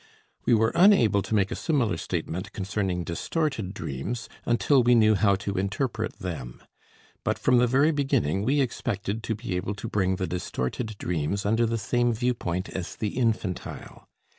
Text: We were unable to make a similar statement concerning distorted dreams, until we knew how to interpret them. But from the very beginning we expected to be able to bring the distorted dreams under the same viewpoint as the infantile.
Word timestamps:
We 0.45 0.55
were 0.55 0.71
unable 0.73 1.21
to 1.21 1.35
make 1.35 1.51
a 1.51 1.55
similar 1.55 1.95
statement 1.95 2.53
concerning 2.53 3.03
distorted 3.03 3.75
dreams, 3.75 4.29
until 4.47 4.81
we 4.81 4.95
knew 4.95 5.13
how 5.13 5.35
to 5.35 5.59
interpret 5.59 6.17
them. 6.17 6.59
But 7.23 7.37
from 7.37 7.59
the 7.59 7.67
very 7.67 7.91
beginning 7.91 8.41
we 8.41 8.61
expected 8.61 9.21
to 9.21 9.35
be 9.35 9.55
able 9.55 9.75
to 9.75 9.87
bring 9.87 10.15
the 10.15 10.25
distorted 10.25 10.97
dreams 10.97 11.45
under 11.45 11.67
the 11.67 11.77
same 11.77 12.13
viewpoint 12.13 12.67
as 12.69 12.95
the 12.95 13.09
infantile. 13.09 14.09